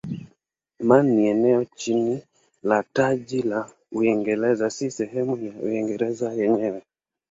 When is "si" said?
4.69-4.91